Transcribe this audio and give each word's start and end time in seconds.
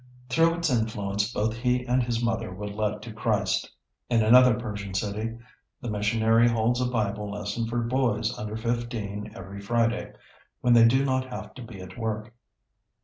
Through 0.29 0.55
its 0.55 0.71
influence 0.71 1.31
both 1.31 1.57
he 1.57 1.85
and 1.85 2.01
his 2.01 2.23
mother 2.23 2.51
were 2.51 2.65
led 2.67 3.03
to 3.03 3.13
Christ. 3.13 3.69
In 4.09 4.23
another 4.23 4.55
Persian 4.59 4.95
city, 4.95 5.37
the 5.79 5.91
missionary 5.91 6.47
holds 6.49 6.81
a 6.81 6.87
Bible 6.89 7.29
lesson 7.29 7.67
for 7.67 7.83
boys 7.83 8.35
under 8.35 8.57
fifteen 8.57 9.31
every 9.35 9.61
Friday, 9.61 10.11
when 10.61 10.73
they 10.73 10.85
do 10.87 11.05
not 11.05 11.25
have 11.27 11.53
to 11.53 11.61
be 11.61 11.79
at 11.81 11.99
work. 11.99 12.33